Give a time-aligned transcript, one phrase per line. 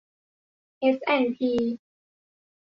[0.81, 1.51] เอสแอนด์พี